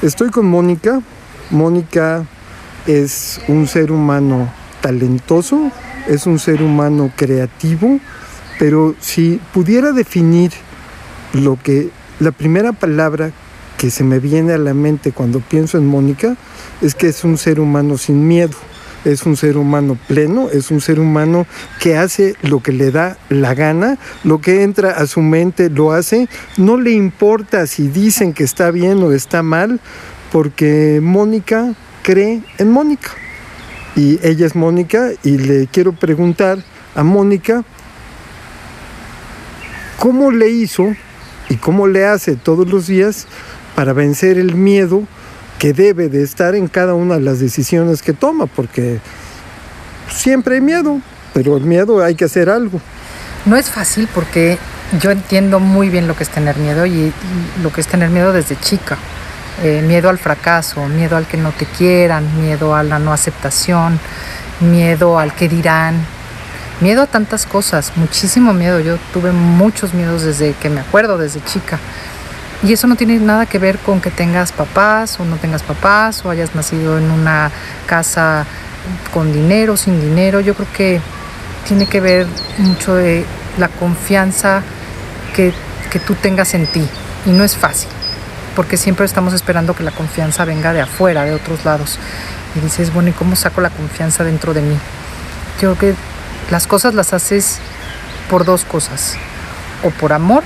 [0.00, 1.02] Estoy con Mónica.
[1.50, 2.24] Mónica
[2.86, 4.48] es un ser humano
[4.80, 5.72] talentoso,
[6.06, 7.98] es un ser humano creativo,
[8.60, 10.52] pero si pudiera definir
[11.32, 11.90] lo que
[12.20, 13.32] la primera palabra
[13.76, 16.36] que se me viene a la mente cuando pienso en Mónica
[16.80, 18.56] es que es un ser humano sin miedo,
[19.04, 21.46] es un ser humano pleno, es un ser humano
[21.80, 25.92] que hace lo que le da la gana, lo que entra a su mente lo
[25.92, 29.80] hace, no le importa si dicen que está bien o está mal,
[30.32, 33.10] porque Mónica cree en Mónica.
[33.96, 36.58] Y ella es Mónica y le quiero preguntar
[36.94, 37.64] a Mónica
[39.98, 40.94] cómo le hizo
[41.48, 43.26] y cómo le hace todos los días
[43.74, 45.02] para vencer el miedo
[45.58, 49.00] que debe de estar en cada una de las decisiones que toma, porque
[50.10, 51.00] siempre hay miedo,
[51.34, 52.80] pero el miedo hay que hacer algo.
[53.44, 54.58] No es fácil porque
[55.00, 57.12] yo entiendo muy bien lo que es tener miedo y
[57.62, 58.96] lo que es tener miedo desde chica.
[59.62, 63.98] Eh, miedo al fracaso, miedo al que no te quieran, miedo a la no aceptación,
[64.60, 65.96] miedo al que dirán,
[66.80, 68.78] miedo a tantas cosas, muchísimo miedo.
[68.78, 71.80] Yo tuve muchos miedos desde que me acuerdo, desde chica.
[72.62, 76.24] Y eso no tiene nada que ver con que tengas papás o no tengas papás
[76.24, 77.52] o hayas nacido en una
[77.86, 78.46] casa
[79.12, 80.40] con dinero, sin dinero.
[80.40, 81.00] Yo creo que
[81.68, 82.26] tiene que ver
[82.58, 83.24] mucho de
[83.58, 84.62] la confianza
[85.36, 85.52] que,
[85.90, 86.84] que tú tengas en ti.
[87.26, 87.88] Y no es fácil,
[88.56, 91.98] porque siempre estamos esperando que la confianza venga de afuera, de otros lados.
[92.56, 94.78] Y dices, bueno, ¿y cómo saco la confianza dentro de mí?
[95.60, 95.94] Yo creo que
[96.50, 97.58] las cosas las haces
[98.28, 99.14] por dos cosas,
[99.84, 100.42] o por amor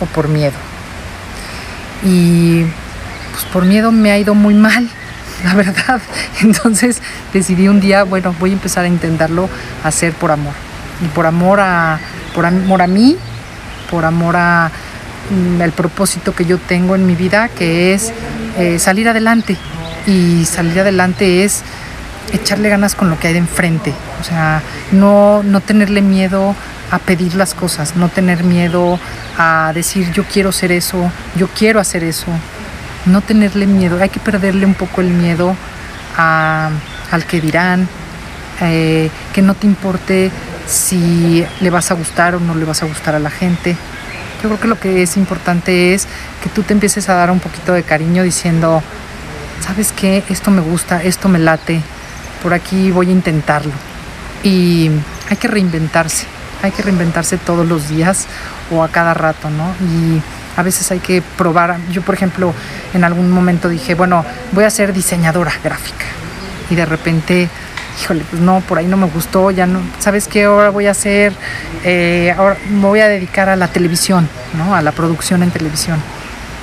[0.00, 0.67] o por miedo
[2.02, 2.62] y
[3.32, 4.88] pues por miedo me ha ido muy mal,
[5.44, 6.00] la verdad.
[6.40, 7.00] Entonces
[7.32, 9.48] decidí un día, bueno, voy a empezar a intentarlo
[9.84, 10.54] hacer por amor.
[11.04, 12.00] Y por amor a,
[12.34, 13.16] por amor a mí,
[13.90, 14.70] por amor a
[15.30, 18.12] mm, el propósito que yo tengo en mi vida, que es
[18.58, 19.56] eh, salir adelante.
[20.06, 21.62] Y salir adelante es
[22.32, 23.92] echarle ganas con lo que hay de enfrente.
[24.20, 24.62] O sea,
[24.92, 26.54] no, no tenerle miedo
[26.90, 28.98] a pedir las cosas, no tener miedo
[29.36, 32.26] a decir yo quiero ser eso, yo quiero hacer eso,
[33.06, 35.54] no tenerle miedo, hay que perderle un poco el miedo
[36.16, 37.88] al que dirán,
[38.60, 40.30] eh, que no te importe
[40.66, 43.76] si le vas a gustar o no le vas a gustar a la gente.
[44.42, 46.06] Yo creo que lo que es importante es
[46.42, 48.82] que tú te empieces a dar un poquito de cariño diciendo,
[49.60, 50.24] ¿sabes qué?
[50.28, 51.80] Esto me gusta, esto me late,
[52.42, 53.72] por aquí voy a intentarlo.
[54.42, 54.90] Y
[55.30, 58.26] hay que reinventarse hay que reinventarse todos los días
[58.70, 59.72] o a cada rato, ¿no?
[59.86, 60.20] Y
[60.56, 61.78] a veces hay que probar.
[61.90, 62.52] Yo, por ejemplo,
[62.94, 66.04] en algún momento dije, bueno, voy a ser diseñadora gráfica.
[66.70, 67.48] Y de repente,
[68.02, 70.44] híjole, pues no, por ahí no me gustó, ya no, ¿sabes qué?
[70.44, 71.32] Ahora voy a hacer,
[71.84, 74.74] eh, ahora me voy a dedicar a la televisión, ¿no?
[74.74, 75.98] A la producción en televisión.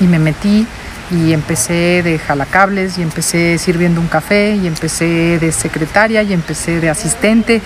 [0.00, 0.66] Y me metí
[1.10, 6.80] y empecé de jalacables y empecé sirviendo un café y empecé de secretaria y empecé
[6.80, 7.62] de asistente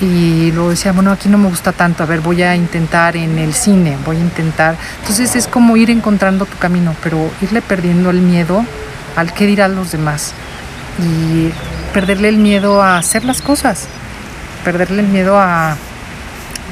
[0.00, 3.38] y luego decía, bueno, aquí no me gusta tanto, a ver, voy a intentar en
[3.38, 4.76] el cine, voy a intentar.
[5.00, 8.64] Entonces es como ir encontrando tu camino, pero irle perdiendo el miedo
[9.16, 10.34] al qué dirán los demás
[11.02, 11.50] y
[11.92, 13.88] perderle el miedo a hacer las cosas,
[14.64, 15.76] perderle el miedo a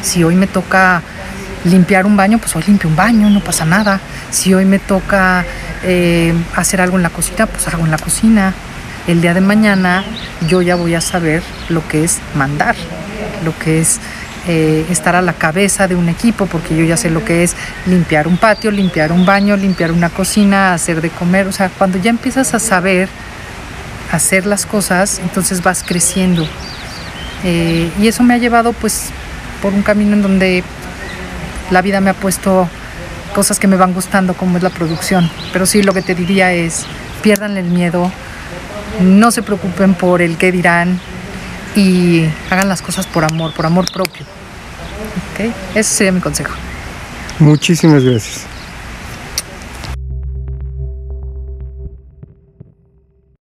[0.03, 1.03] si hoy me toca
[1.65, 3.99] limpiar un baño, pues hoy limpio un baño, no pasa nada.
[4.31, 5.45] Si hoy me toca
[5.83, 8.55] eh, hacer algo en la cocina, pues hago en la cocina.
[9.09, 10.05] El día de mañana
[10.47, 12.77] yo ya voy a saber lo que es mandar
[13.45, 14.01] lo que es
[14.49, 17.57] eh, estar a la cabeza de un equipo, porque yo ya sé lo que es
[17.87, 21.49] limpiar un patio, limpiar un baño, limpiar una cocina, hacer de comer.
[21.49, 23.09] O sea, cuando ya empiezas a saber
[24.13, 26.47] hacer las cosas, entonces vas creciendo.
[27.45, 29.07] Eh, y eso me ha llevado pues
[29.61, 30.63] por un camino en donde
[31.71, 32.69] la vida me ha puesto
[33.35, 35.29] cosas que me van gustando, como es la producción.
[35.53, 36.87] Pero sí, lo que te diría es,
[37.23, 38.13] pierdan el miedo,
[39.01, 41.01] no se preocupen por el qué dirán,
[41.77, 44.25] y hagan las cosas por amor, por amor propio.
[45.33, 45.53] ¿Okay?
[45.75, 46.55] Ese sería mi consejo.
[47.39, 48.47] Muchísimas gracias.